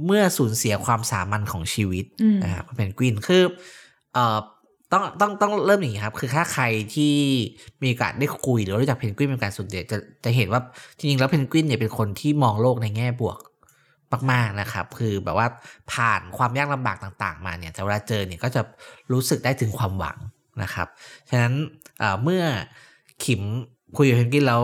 [0.07, 3.43] เมื่อสูญเสียความสามัญของชีวิตอืมนะครับเพนกวินคือ
[4.15, 4.39] เอ่อ
[4.93, 6.65] ต้องต้องต้องเริ่มอย่างนี้ครับ คือถ้าใคร
[6.95, 7.15] ที่
[7.83, 10.61] มีโอกาสได้คุยหรือรู้จักเพนกวินเป็นการส่วนใหญ่จะจะเห็นว่า
[10.99, 13.39] จริงๆแล้วเพนกวินเนี่ยเป็นคนที่มองโลกในแง่บวก
[14.33, 15.49] มากๆนะครับ คือแบบว่า
[15.93, 18.61] ผ่านความยากลำบากต่างๆ มาเนี่ยแต่เวลาเจอเนี่ยก็จะ
[19.13, 20.19] รู้สึกได้ถึงความหวัง
[20.63, 20.89] นะครับ
[21.31, 21.55] ฉะนั้น
[21.99, 22.43] เอ่อเมื่อ
[23.25, 23.43] ขิม
[23.97, 24.63] คุยกับเพนกวินแล้ว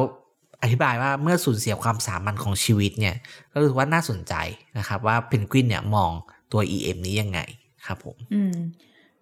[0.63, 3.17] อธิบายว่าเมื่อสูญเสียความสามัญของชีวิตเนี่ย
[3.53, 4.35] ก็รู้สึกว่าน่าสนใจ
[4.79, 6.11] นะครับ ว่าเพนกวินเนี่ยมอง
[6.53, 7.41] ตัว EM นี้ยังไง
[7.87, 8.57] ครับผม อืม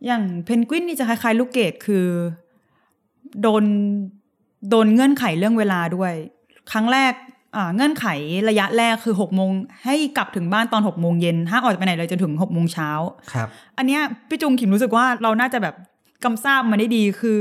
[0.07, 2.07] อย่างเพนกวินนี่จะคล้ายๆลูกเกดคือ
[3.43, 3.65] โดน
[4.71, 6.13] โดนเงื่อนไขเรื่องเวลาด้วย
[6.71, 7.13] ครั้งแรก
[7.57, 8.07] อ่าเงื่อนไข
[8.49, 9.51] ระยะแรกคือหกโมง
[9.85, 12.91] ให้กลับถึงบ้านตอนหกโมงเย็นห้ามออกไปไหนเลยจนถึงหกโมงเช้า
[13.33, 15.75] ครับ อันเนี้ยพี่จุงขิมรู้สึกว่าเราน่าจะแบบ
[16.25, 17.37] กำทราบมาได้ดีคือ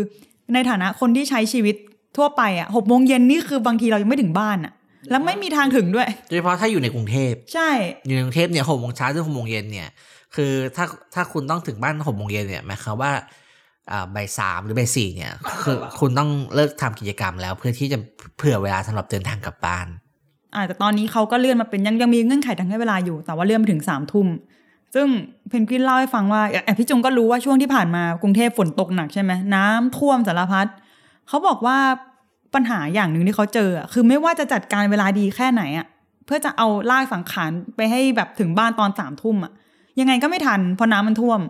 [0.53, 1.75] ในฐานะคนที่ใช้ชีวิต
[2.17, 4.73] ทั่วไปอะหกโมงเย็นนี่คือบางทีเรายังไม่ถึงบ้านอะ
[5.09, 7.69] แล้วไม่มีทางถึงด้วย โดยเฉพาะถ้าอยู่ในกรุงเทพใช่
[8.05, 9.89] อยู่ในกรุงเทพเนี่ยหกโมงเช้าถึงหกโมงเย็นเนี่ย
[10.35, 13.11] คือถ้าถ้าคุณต้องถึงบ้านหกโมงเย็นเนี่ยหมายความว่า
[13.91, 17.97] อ่าบ่ายสามหรือบ่ายสี่เนี่ยคือคุณต้องเลิกทำกิจกรรมแล้ว เพื่อที่จะ
[18.37, 19.87] เผื่อเวลาสำหรับเดินทางกลับบ้าน
[20.55, 24.27] อ่าแต่ตอนนี้เขาก็เลื่อนมาเป็นยังยังมีเงื่อนไขทางให้เวลาอยู่ แต่ว่าเลื่อนไปถึงสามทุ่ม
[24.95, 25.07] ซึ่ง
[25.49, 30.67] เพนกวินเล่าให้ฟังว่าแบบพี่จุงก็รู้ว่าช่วงที่ผ่านมากรุงเทพฝนตกหนักใช่ไหมน้ำท่วมสารพัด
[31.27, 31.77] เขาบอกว่า
[32.53, 35.87] ปัญหาอย่างหนึ่งที่เขาเจออะคือไม่ว่าจะจัดการเวลาดีแค่ไหนอะ
[36.25, 39.53] เพื่อจะเอาลากสังขารไปให้แบบถึงบ้านตอนสามทุ่มอะ
[39.99, 41.41] ยังไงก็ไม่ทันเพราะน้ำมันท่วม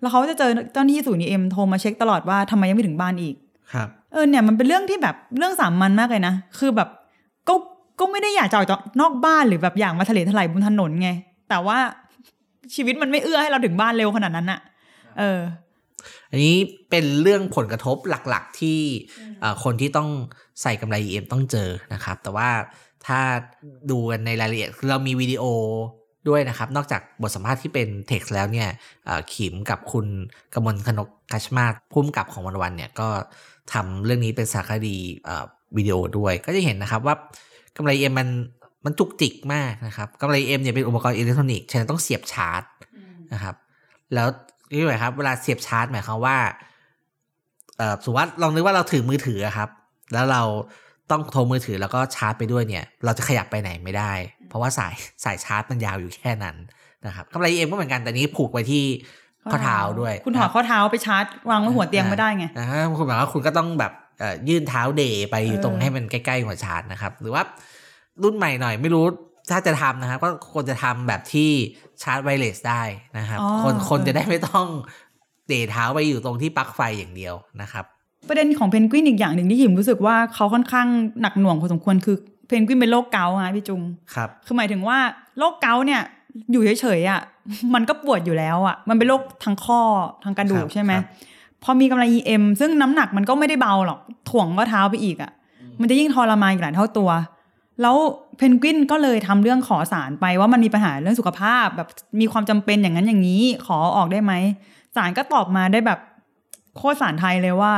[0.00, 3.34] แล้วเขาจะเจอเจ้าหน้าที่ศูนย์ EM โทรมาเช็คตลอดว่าทำไมยังไม่ถึงบ้านอีก
[3.72, 6.88] ครับ เออเนี่ยมันเป็นเรื่องที่แบบเรื่องสามัญมากเลยนะ คือแบบ
[7.48, 7.54] ก็
[8.00, 11.10] ก็ไม่ได้อยากจะออกจากนอกบ้านหรือแบบอยากมาทะเลทลายบนถนนไง
[11.48, 11.78] แต่ว่า
[12.74, 14.60] ชีวิตมันไม่เอื้อให้เราถึงบ้านเร็วขนาดนั้นอะ
[15.18, 15.40] เออ
[16.30, 16.56] อันนี้
[16.90, 17.96] เป็นเรื่องผลกระทบ
[18.28, 18.78] หลักๆที่
[19.40, 20.08] เอ่อคนที่ต้อง
[20.62, 22.48] ใส่กำไร EM ต้องเจอนะครับ แต่ว่า
[23.06, 23.20] ถ้า
[23.90, 25.44] ดูกันในรายละเอียดคือเรามีวิดีโอ
[26.28, 28.68] ด้วยนะครับ นอกจากบทสัมภาษณ์ที่เป็นเท็กซ์แล้วเนี่ย
[29.34, 30.06] ขิมกับคุณ
[30.54, 33.08] กมลคณกกัชมาศพุ่มกับของวันวันๆเนี่ยก็
[33.72, 34.96] ทำเรื่องนี้เป็นสารคดี
[35.76, 37.14] วิดีโอด้วย ก็จะเห็นนะครับว่า
[37.76, 38.28] กำไร EM มัน
[38.84, 42.62] มันจุกจิกมากนะครับกำไร EM เนี่ยเป็นอุปกรณ์อิเล็กทรอนิกส์ฉะนั้นต้องเสียบชาร์จ
[43.32, 43.54] นะครับ
[44.14, 44.28] แล้ว
[44.70, 46.36] นี่หมายครับ เวลาเสียบชาร์จหมายความว่า
[48.02, 49.68] สมมติว่าลองนึกว่าเราถือมือถือครับ
[50.12, 50.42] แล้วเรา
[51.10, 54.12] ต้องโทรมือถือแล้วก็ชาร์จไปด้วยเนี่ย เราจะขยับไปไหนไม่ได้
[54.54, 56.56] เพราะว่าสายสายชาร์จมันยาวอยู่แค่นั้น
[57.06, 58.84] นะครับกำไรเอ็มก็เหมือนกันแต่นี้ผูกไว้ที่
[59.50, 67.42] ข้อเท้าด้วย คุณถอดข้อเท้าไปชาร์จวางไว้หัวเตียงไม่ได้ไงนะฮะคุณหมายว่าคุณก็ต้องแบบเอ่อยื่นเท้าเดไปอยู่ตรงเออให้มันใกล้ๆหัวชาร์จนะครับ หรือว่า
[68.22, 69.04] รุ่นใหม่หน่อยไม่รู้
[69.50, 71.50] ถ้าจะทำนะครับ ก็ควรจะทำแบบที่
[72.02, 72.82] ชาร์จไวเลสได้
[73.18, 74.66] นะครับอ๋อคนคนเออจะได้ไม่ต้อง
[75.48, 77.84] เดเท้าไปอยู่ตรงที่ปลั๊กไฟอย่างเดียวนะครับ
[78.28, 80.86] ประเด็นของเพนกวินอีกอย่างหนึ่งที่หิมรู้สึกว่าเขาค่อนข้าง
[81.20, 83.82] หนักหน่วงพอสมควรคือ เพนกวินเป็นโรคเกาต์ฮะพี่จุง
[84.14, 84.98] ครับ คือหมายถึงว่า
[85.38, 86.02] โรคเกาต์เนี่ย
[86.50, 87.20] อยู่เฉยๆอะ
[87.74, 89.80] มันก็ปวดอยู่แล้วอะ มันเป็นโรคทางข้อ
[90.24, 91.04] ทางกระดูคกรับใช่ไหมครับ
[91.62, 93.98] พอมีกำไร EM ซึ่งน้ำหนักมันก็ไม่ได้เบาหรอก
[94.30, 95.30] ถ่วงก็เท้าไปอีกอะ
[95.80, 97.10] มันจะยิ่งทรมานอีกหลายเท่าตัว
[97.82, 97.96] แล้ว
[98.36, 101.88] เพนกวินก็เลยทำเรื่องขอสารไปว่ามันมีปัญหาเรื่องสุขภาพ แบบ
[102.20, 104.32] มีความจำเป็นอย่างนั้นอย่างนี้ ขอออกได้ไหม
[104.96, 105.98] ศาลก็ตอบมาได้แบบ
[106.76, 107.72] โคตรสารไทยเลยว่า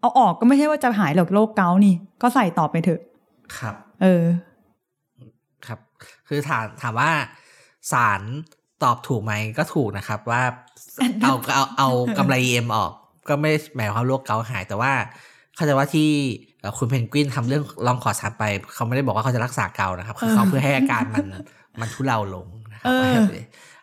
[0.00, 3.00] เอาออกก็ไม่ใช่ว่าจะหายหรอกโรคเกาต์นี่ ก็ใส่ต่อไปเถอะ
[3.58, 4.24] ครับ เออ
[5.66, 5.78] ครับ
[6.28, 7.10] คือถามถามว่า
[7.92, 8.22] สาร
[8.82, 10.42] ตอบถูกไหมก็ถูกนะครับ ว่า
[11.22, 11.88] เอาเอาเอา
[12.18, 12.92] กำไรเอ็มออก
[13.28, 14.92] ก็ไม่ได้หมายความว่าโรคเกาต์หายแต่ว่า
[15.54, 16.08] เข้าใจว่าที่
[16.60, 21.24] เอ่อคุณเพนกวินทำเรื่องลองขอสารไป เขาไม่ได้บอกว่าเขาจะรักษาเกานะครับคือเขาเพื่อให้อาการมัน
[21.80, 23.20] มันทุเลาลงนะครับเออ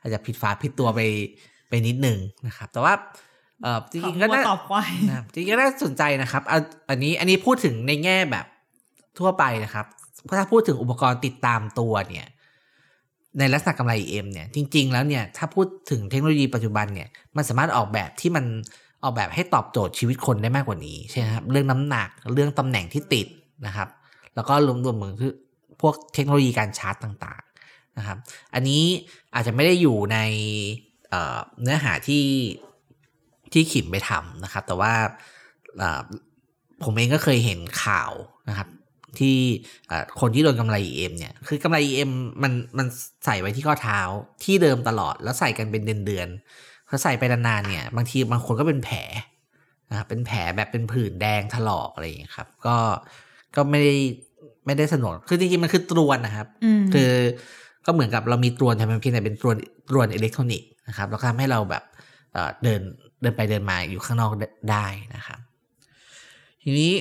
[0.01, 1.01] อาจจะผิดฝาผิดตัวไป
[1.69, 2.93] ไปนิดนึงนะครับ แต่ว่า
[3.63, 8.45] เออจริงๆก็ว่าน่าตอบควายนะครับจริงๆก็น่าสนใจนะครับอันอันนี้อันนี้พูดถึงในแง่แบบ
[9.19, 10.00] ทั่วไปนะครับเพราะ
[10.37, 12.27] ถ้าพูดถึงอุปกรณ์ติดตามตัวเนี่ย
[13.39, 18.45] ในลักษณะกำไร EM เนี่ย จริง ๆ แล้วเนี่ย ถ้าพูดถึงเทคโนโลยีปัจจุบันเนี่ย มันสามารถออกแบบที่มัน
[19.03, 23.27] ออกแบบให้ตอบโจทย์ชีวิตคนได้มากกว่านี้ใช่ไหมครับ เรื่องน้ำหนัก เรื่องตำแหน่งที่ติด
[23.65, 23.89] นะครับ
[24.35, 25.33] แล้วก็รวมรวมถึงคือ
[25.81, 28.17] พวกเทคโนโลยีการชาร์จต่างๆนะครับ
[28.53, 28.83] อันนี้
[29.35, 30.17] อาจจะไม่ได้อยู่ใน
[31.09, 32.25] เเนื้อหาที่
[33.53, 34.93] ที่ขิมไปทำนะครับ แต่ว่า
[36.83, 38.11] ผมเองก็เคยเห็นข่าว
[38.49, 38.67] นะครับ
[39.19, 39.37] ที่
[39.87, 42.11] เอ่อคนที่โดนกำไร EM เนี่ย คือกำไร EM
[42.43, 42.87] มันมัน
[43.25, 43.99] ใส่ไว้ที่ข้อเท้า
[44.43, 48.97] ที่เดิมตลอดแล้วใส่กันเป็นเดือนเดือนๆเขาใส่ไปนานๆเนี่ย บางทีบางคนก็เป็นแผล
[49.89, 52.75] นะครับเป็นแผลแบบเป็นผื่นแดงถลอกอะไรอย่างเงี้ยครับ ก็
[53.55, 53.95] ก็ไม่ได้
[54.65, 57.11] ไม่ได้สนุกคือจริงๆมันคือตรวนนะครับอืมคือ
[57.85, 59.55] ก็เหมือนกับเรามีตรวนแต่มันเพียงแต่เป็นตรวน
[59.89, 61.83] ตรวนอิเล็กทรอนิกส์นะครับแล้วก็ทำให้เราแบบ
[62.33, 62.81] เอ่อเดิน
[63.21, 64.31] เดินไปเดินมาอยู่ข้างนอก
[64.71, 65.39] ได้นะครับ
[66.63, 66.91] ทีนี้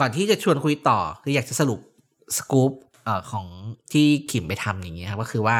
[0.00, 1.80] ก่อนที่จะชวนคุยต่อคืออยากจะสรุป
[2.36, 2.72] สกู๊ป
[3.30, 3.46] ของ
[3.92, 5.58] ที่ขิมไปทำอย่างเงี้ยครับก็คือว่า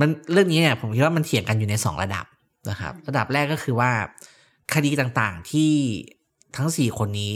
[0.00, 2.26] มันเรื่องนี้เนี่ยผมคิดว่ามันเถียงกันอยู่ในสองระดับ
[2.70, 3.90] นะครับ ระดับแรกก็คือว่า
[4.74, 5.72] คดีต่างๆที่
[6.56, 7.32] ทั้งสี่คนนี้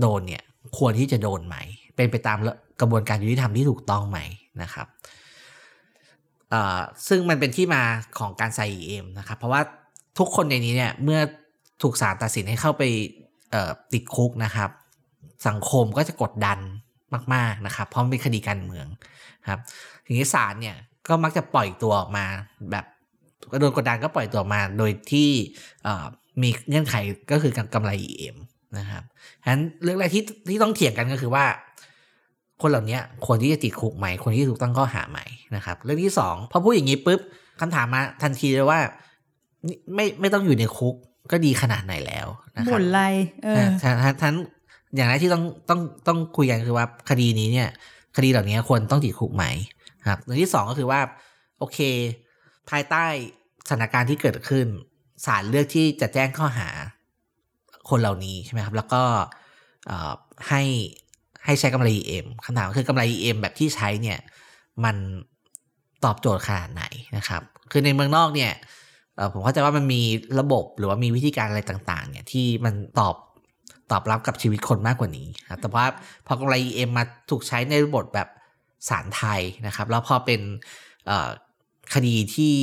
[0.00, 0.42] โดนเนี่ย
[0.78, 1.56] ควรที่จะโดนไหม
[1.96, 2.38] เป็นไปตาม
[2.80, 4.18] กระบวนการยุติธรรมที่ถูกต้องไหม
[4.62, 4.86] นะครับ
[6.50, 7.82] เอ่อซึ่งมันเป็นที่มา
[8.18, 9.60] ของการใส่ EM นะครับ เพราะว่า
[10.18, 11.20] ทุกคนในนี้เนี่ยเมื่อ
[11.82, 12.82] ถูกศาลตัดสินให้เข้าไป
[13.92, 14.70] ติดคุกนะครับ
[15.46, 16.58] สังคมก็จะกดดัน
[17.34, 18.86] มาก ๆ นะครับ เพราะมันเป็นคดีการเมือง
[19.48, 19.60] ครับ
[20.06, 20.76] ทีนี้ศาลเนี่ย
[21.08, 22.26] ก็มักจะปล่อยตัวออกมา
[22.70, 22.84] แบบ
[23.60, 25.28] โดนกดดันก็ปล่อยตัวออกมาโดยที่
[25.84, 26.04] เอ่อ
[26.42, 26.94] มีเงื่อนไข
[27.30, 28.36] ก็คือกำไร EM
[28.78, 29.02] นะครับ
[29.42, 31.44] ฉะนั้นเรื่องแรกที่ที่ต้องเถียงกันก็คือว่า
[32.62, 35.20] คนเหล่านี้ควรที่จะติดคุกไหมคนที่ถูกตั้งข้อหาไหม
[35.56, 37.20] นะครับ เรื่องที่สองพอพูดอย่างนี้ปุ๊บ
[37.60, 38.80] คำถามมาทันทีเลยว่า
[39.66, 40.94] นี่ไม่ไม่ต้องอยู่ในคุก
[41.32, 42.26] ก็ดีขนาดไหนแล้ว
[42.56, 43.00] นะครับ่นไร
[43.44, 44.34] เออท่านท่านท่าน
[44.96, 47.68] อย่างแรกที่ต้องต้องต้องคุยกันคือว่าคดีนี้เนี่ย
[48.16, 49.44] คดีเหล่านี้ควรต้องติดคุกไหม
[50.08, 51.00] ครับเรื่องที่สองก็คือว่า
[51.58, 51.78] โอเค
[52.70, 53.04] ภายใต้
[53.68, 54.66] สถานการณ์ที่เกิดขึ้น
[55.26, 56.68] ศาลเลือกที่จะแจ้งข้อหา
[57.90, 59.02] คนเหล่านี้ใช่ไหมครับ แล้วก็
[60.48, 60.62] ให้
[61.44, 64.18] ให้ใช้กำไร EM คำถามคือกำไร EM แบบที่ใช้เนี่ย
[64.84, 64.96] มัน
[66.04, 66.84] ตอบโจทย์ขนาดไหน
[67.16, 68.52] นะครับ คือในเมืองนอกเนี่ย
[69.32, 70.02] ผมเข้าใจว่ามันมี
[70.40, 73.14] ระบบหรือว่ามีวิธีการอะไรต่าง ๆ เนี่ยที่มันตอบ
[73.92, 75.86] ตอบรับกับชีวิตคนมากกว่านี้ครับแต่ว่า
[76.26, 78.28] พอกำไร EM มาถูกใช้ในบทแบบ
[78.88, 80.40] สารไทยนะครับ แล้วพอเป็น
[81.06, 81.28] เอ่อ
[81.94, 82.54] คดีที่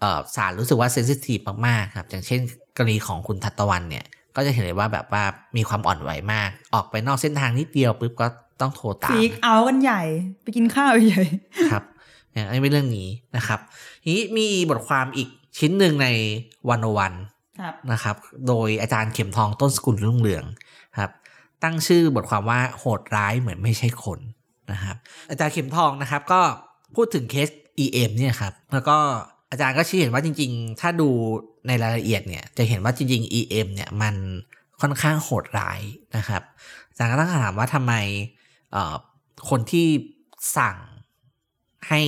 [0.00, 2.40] เอ่อศาลรู้สึกว่าเซนซิทีฟมากๆครับ อย่างเช่น
[2.76, 4.04] กรณีของคุณทัตตะวันเนี่ย
[4.36, 5.24] ก็จะเห็นเลยว่าแบบว่า
[5.56, 8.26] มีความอ่อนไหวมาก ออกไปนอกเส้นทางนิดเดียวปุ๊บก็
[8.60, 10.02] ต้องโทรตามฟีกเอากันใหญ่
[10.42, 11.24] ไปกินข้าวใหญ่
[11.70, 11.84] ครับ
[12.32, 13.60] เนี่ยอันนี้เป็นเรื่องนี้นะครับ
[14.02, 16.08] ทีนี้มีบทความอีกชิ้นหนึ่งใน
[16.68, 17.33] วันโอวันครับ
[17.92, 18.16] นะครับ
[18.48, 20.44] โดยอาจารย์เข็มทองต้นสกุลรุ่งเรือง
[20.98, 21.10] ครับ
[21.62, 24.18] ตั้งชื่อบทความว่าโหดร้ายเหมือนไม่ใช่คน
[24.72, 24.96] นะครับ
[25.30, 26.40] อาจารย์เข็มทองนะครับ ก็
[26.94, 27.48] พูดถึงเคส
[27.84, 28.96] EM เนี่ยครับ แล้วก็
[29.50, 31.08] อาจารย์ก็ชี้เห็นว่าจริง ๆ ถ้าดู
[31.66, 34.14] ในรายละเอียดเนี่ย จะเห็นว่าจริง ๆ EM เนี่ยมัน
[34.80, 35.80] ค่อนข้างโหดร้าย
[36.16, 36.42] นะครับ
[36.90, 37.94] อาจารย์ก็ตั้งคำถามว่าทำไม
[39.48, 39.86] คนที่
[40.58, 40.76] สั่ง
[41.88, 42.00] ให้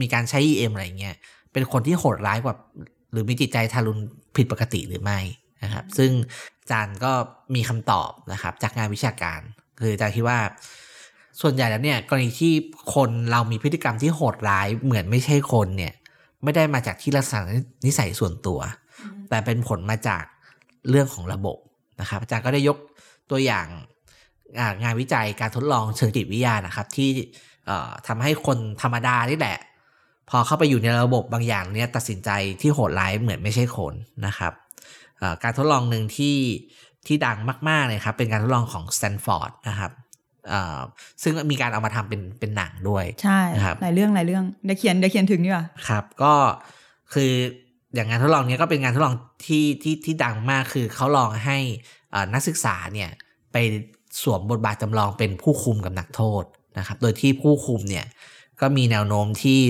[0.00, 1.16] มีการใช้ EM อะไรเงี้ย
[1.52, 2.54] เป็นคนที่โหดร้ายกว่า
[3.12, 4.00] หรือมีจิตใจทารุณ
[4.36, 5.18] ผิดปกติหรือไม่
[5.64, 6.10] นะครับ ซึ่ง
[6.60, 7.12] อาจารย์ก็
[7.54, 9.40] มีคำตอบนะครับ จากงานวิชาการ
[9.80, 10.38] คืออาจารย์คิดว่า
[11.40, 12.52] ส่วนใหญ่แล้วเนี่ยกรณีที่
[12.94, 15.92] คนเรามีพฤติกรรมที่โหดร้ายเหมือนไม่ใช่คนเนี่ย
[16.42, 17.40] ไม่ได้มาจากที่ลักษณะ
[17.86, 18.60] นิสัยส่วนตัว
[19.28, 20.24] แต่เป็นผลมาจาก
[20.90, 21.56] เรื่องของระบบ
[22.00, 22.78] นะครับ อาจารย์ก็ได้ยก
[23.30, 23.66] ตัวอย่าง
[24.58, 27.10] อ่างานวิจัยการทดลองเชิงจิตวิทยานะครับ ที่
[27.66, 29.58] เอ่อทำให้คนธรรมดานี่แหละ
[30.30, 33.94] พอเข้าไปอยู่ในระบบบางอย่างเนี่ยตัดสินใจที่โหดร้ายเหมือนไม่ใช่คน
[34.26, 34.52] นะครับ
[35.18, 36.36] เอ่อการทดลองหนึ่งที่
[37.06, 37.38] ที่ดัง
[37.68, 39.92] มากๆเลยครับเป็นการทดลองของสแตนฟอร์ดนะครับ
[40.48, 40.78] เอ่อ
[41.22, 46.32] ซึ่งมีการเอามาทำเป็นเป็นหนังด้วยใช่นะครับหลายเรื่องหลายเรื่องเดี๋ยวเขียนเดี๋ยวเขียนถึงดีกว่าครับ ก็
[47.12, 47.30] คือ
[47.94, 49.14] อย่างงานทดลองเนี้ยก็เป็นงานทดลอง
[49.46, 51.58] ที่ที่ที่ดังมากคือเขาลองให้
[52.14, 53.10] อ่านักศึกษาเนี่ย
[53.52, 53.56] ไป
[54.22, 56.44] สวมบทบาทจำลองเป็นผู้คุมกับนักโทษ
[56.78, 58.06] นะครับ โดยที่ผู้คุมเนี่ย
[58.60, 59.60] ก็มีแนวโน้มที่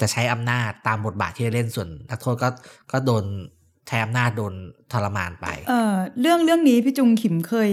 [0.00, 2.48] จะใช้อำนาจตามบทบาทที่ได้เล่นส่วนนักโทษก็
[2.92, 3.24] ก็โดน
[3.88, 4.54] ใช้อำนาจโดน
[4.92, 7.70] ทรมานไป เออเรื่องเรื่องนี้พี่จุงขิมเคย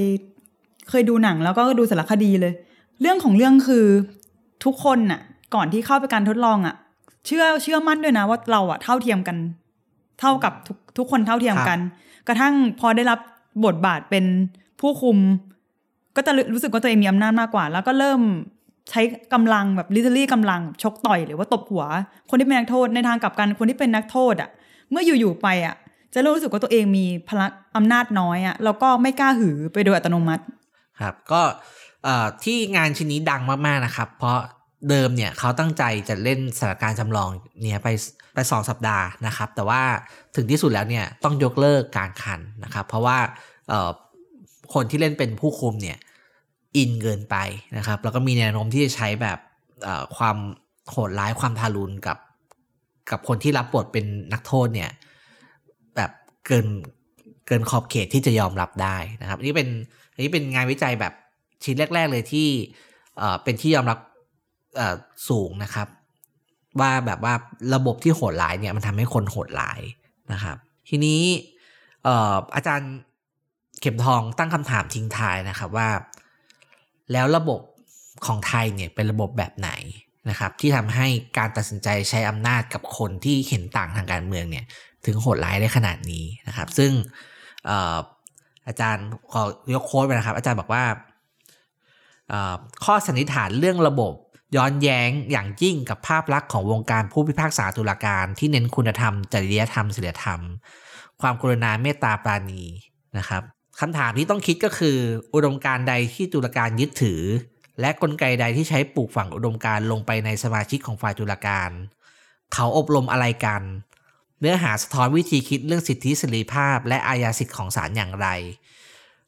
[0.89, 2.53] เคยดูหนังแล้วก็ดูสารคดีเลย
[3.01, 3.85] เรื่องของเรื่องคือ
[4.65, 5.21] ทุกคนน่ะ
[5.55, 6.75] ก่อนที่เข้าไปการทดลองอะ
[7.25, 9.37] เชื่อเชื่อมั่นด้วยนะว่าเราอะเท่าเทียมกัน
[10.19, 11.79] เท่ากับทุกทุกคนเท่าเทียมกัน
[12.27, 13.19] กระทั่งพอได้รับ
[13.65, 14.25] บทบาทเป็น
[14.81, 15.17] ผู้คุม
[16.15, 18.21] ก็จะรู้สึกว่าตัวเองมีอำนาจมากกว่า แล้วก็เริ่ม
[18.89, 19.01] ใช้
[19.33, 21.85] กำลังแบบลิเทอรี่กำลังชกต่อยหรือว่าตบหัว
[22.29, 24.49] คนที่เป็นนักโทษในทางกลับกันคนที่เป็นนักโทษอะ
[24.91, 25.75] เมื่ออยู่ ๆ ไปอะ
[26.13, 30.43] จะเริ่มรู้สึกว่าตัวเองมีพลังอำนาจน้อยอะแล้วก็ไม่กล้าหือไปโดยอัตโนมัติ
[31.01, 31.41] ครับก็
[32.43, 34.37] ที่งานชิ้นนี้ดังมาก ๆ นะครับ เพราะ
[34.89, 37.29] เดิมเนี่ยเขาตั้งใจจะเล่นสถานการณ์จำลอง
[37.61, 37.89] เนี่ยไป
[38.33, 39.81] ไปสองสัปดาห์นะครับ แต่ว่า
[40.35, 43.17] ถึงที่สุดแล้วเนี่ยต้องยกเลิกการคันนะครับ เพราะว่า
[44.73, 45.97] คนที่เล่นเป็นผู้คุมเนี่ย
[46.77, 47.35] อินเกินไป
[47.77, 49.39] นะครับ แล้วก็มีแนวโน้มที่จะใช้แบบ
[50.17, 50.37] ความ
[50.89, 52.17] โหดร้ายความทารุณกับ
[53.11, 54.91] กับคนที่รับบทเป็นนักโทษเนี่ย
[55.95, 56.11] แบบ
[56.45, 56.67] เกิน
[57.47, 59.67] เกินขอบเขตที่จะยอมรับได้นะครับนนี้เป็น
[60.13, 61.13] อันนี้เป็นงานวิจัยแบบ
[61.63, 62.47] ชิ้นแรก ๆ เลยที่
[63.43, 63.99] เป็นที่ยอมรับ
[65.29, 65.87] สูงนะครับ
[66.79, 67.33] ว่าแบบว่า
[67.73, 69.81] ระบบที่โหดร้ายเนี่ยมันทำให้คนโหดร้าย
[70.33, 70.57] นะครับ
[70.89, 71.21] ทีนี้
[72.03, 72.91] เอ่ออาจารย์
[73.81, 75.89] เข็มทองตั้งคำถามทิ้งท้ายนะครับว่า
[77.11, 77.59] แล้วระบบ
[78.25, 79.71] ของไทยเนี่ยเป็นระบบแบบไหน
[80.29, 84.65] นะครับ ที่ทำให้การตัดสินใจใช้อำนาจกับคนที่เห็นต่างทางการเมืองเนี่ย
[85.05, 86.91] ถึงโหดร้ายได้ขนาดนี้นะครับ ซึ่ง
[88.67, 90.83] อาจารย์ขอยกโค้ดไปนะครับ อาจารย์บอกว่า
[92.83, 94.13] ข้อสันนิษฐานเรื่องระบบ
[94.55, 100.39] ย้อนแย้งอย่างยิ่งกับภาพลักษณ์ของวงการผู้พิพากษาตุลาการที่เน้นคุณธรรม จริยธรรมศีลธรรม
[101.21, 102.63] ความกรุณาเมตตาปราณี
[103.17, 103.43] นะครับ
[103.79, 104.97] คำถามที่ต้องคิดก็คือ
[105.33, 107.21] อุดมการณ์ใดที่ตุลาการยึดถือ
[107.81, 111.69] และกลไกใดที่ใช้ปลูกฝังอุดมการณ์ลงไปในสมาชิกของฝ่ายตุลาการ
[112.53, 113.63] เขาอบรมอะไรกัน
[114.39, 118.27] เนื้อหาสะท้อนวิธีคิดเรื่องสิทธิเสรีภาพ และอาญาสิทธิของศาลอย่างไร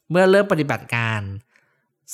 [0.10, 1.22] เมื่อเริ่มปฏิบัติการ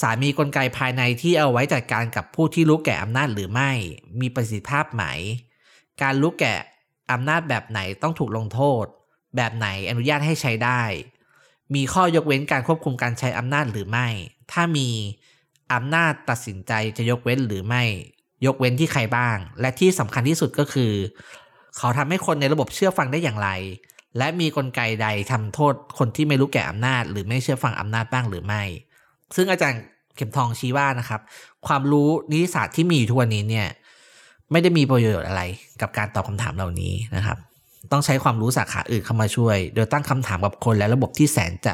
[0.02, 3.72] ศาลมีกลไกภายในที่เอาไว้จัดการกับผู้ที่รู้แก่อำนาจหรือไม่
[4.20, 5.04] มีประสิทธิภาพไหม
[6.02, 6.54] การรู้แก่
[7.12, 8.86] อำนาจแบบไหนต้องถูกลงโทษ
[9.36, 10.82] แบบไหนอนุญาตให้ใช้ได้
[11.76, 14.08] มีข้อยกเว้นการควบคุมการใช้อำนาจหรือไม่
[14.52, 14.88] ถ้ามี
[15.74, 17.84] อำนาจตัดสินใจจะยกเว้นหรือไม่
[18.46, 20.92] ยกเว้นที่ใครบ้าง และที่สำคัญที่สุดก็คือ
[21.78, 23.50] เขาทำให้คนในระบบเชื่อฟังได้อย่างไร
[24.18, 28.64] และมีกลไกใดทำโทษคนที่ไม่รู้แก่อำนาจ หรือไม่เชื่อฟังอำนาจบ้างหรือไม่
[29.36, 29.82] ซึ่งอาจารย์
[30.16, 31.22] เข็มทองชี้ว่านะครับ
[31.68, 33.68] ความรู้นิติศาสตร์ที่มีอยู่ทุกวันนี้เนี่ย
[34.52, 35.42] ไม่ได้มีประโยชน์อะไร
[35.82, 37.38] กับการตอบคำถามเหล่านี้นะครับ
[37.92, 41.74] ต้องใช้ความรู้สาขาอื่นเข้ามาช่วย โดยตั้งคำถามกับคนและระบบที่แสนจะ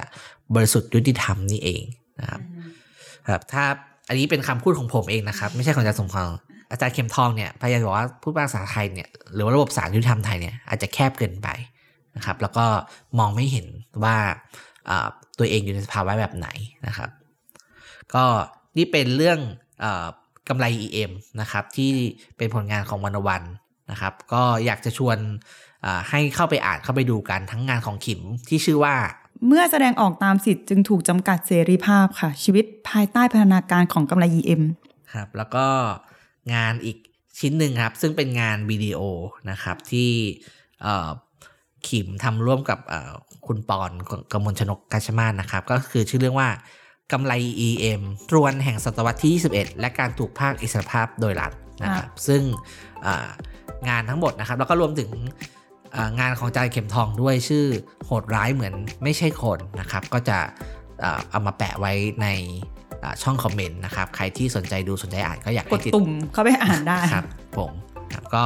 [0.56, 1.82] บริสุทธิ์ยุติธรรมนี่เอง
[2.20, 2.42] นะครับ
[3.32, 3.64] ครับถ้า
[4.08, 6.30] อันนี้เป็นคำพูดของผมเองนะครับ ไม่ใช่ของอาจารย์สมพร
[6.72, 11.48] อาจารย์เข็มทองเนี่ยพยายามบอกว่าผู้พิพากษาไทยเนี่ยหรือว่าระบบศาลยุติธรรมไทยเนี่ยอาจจะแคบเกินไป
[12.16, 12.66] นะครับ แล้วก็
[13.20, 13.68] มองไม่เห็น
[14.04, 14.16] ว่า
[14.90, 15.08] อ่า
[15.40, 16.48] ตัวเองอยู่ในสภาวะแบบไหน
[16.88, 17.10] นะครับ
[18.14, 18.26] ก็
[18.78, 19.40] นี่เป็นเรื่อง
[19.80, 20.06] เออ
[20.50, 21.92] กำไร EM นะครับที่
[22.38, 23.44] เป็นผลงานของวันวัน
[23.92, 25.36] นะครับ ก็อยากจะชวนอ่า
[26.10, 28.96] ให้เข้าไปอ่านเข้าไปดูกันทั้งงานของขิมที่ชื่อว่า
[29.48, 34.62] เมื่อแสดงออกตามสิทธิ์จึงถูกจำกัดเสรีภาพค่ะ ชีวิตภายใต้พัฒนาการของกำไร EM
[35.14, 35.66] ครับแล้วก็
[36.54, 36.98] งานอีก
[37.40, 39.00] ชิ้นหนึ่งครับ ซึ่งเป็นงานวิดีโอ
[39.50, 40.10] นะครับที่
[40.82, 41.10] เอ่อ
[41.88, 43.12] ขิมทำร่วมกับเอ่อ
[43.48, 43.92] คุณปอน
[44.32, 46.50] กมลชนกกาชมาศนะครับ ก็คือชื่อเรื่องว่า
[47.12, 47.34] กำไร
[47.68, 51.52] EM ตรวนแห่งศตวรรษที่ 21 และการถูกภาคอิสรภาพโดยรัฐ
[51.84, 52.42] นะครับ ซึ่ง
[53.06, 53.28] อ่า
[53.90, 55.57] งานทั้งหมดนะครับ แล้วก็รวมถึงอ่า
[56.20, 57.66] งานของอาจารย์เข็มทองด้วยชื่อ
[58.06, 58.74] โหดร้ายเหมือน
[59.04, 60.38] ไม่ใช่คนนะครับ ก็จะ
[61.04, 62.28] อ่าเอามาแปะไว้ใน
[63.04, 67.26] อ่าช่องคอมเมนต์นะครับ ใครที่สนใจดูสนใจอ่านก็อยากกให้ดติดตุ่มเข้าไปอ่านได้ครับ
[67.58, 67.72] ผม
[68.14, 68.46] ครับก็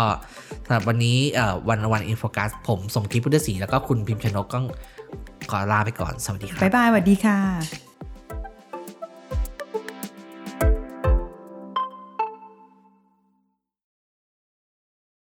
[0.66, 4.60] สำหรับวันนี้เอ่อวันวันอินโฟกัสผมสมคิดพุทธศรีแล้วก็คุณพิมพ์ชนกก็
[5.50, 7.91] ขอลาไปก่อน สวัสดีครับ บ๊ายบายสวัสดีค่ะ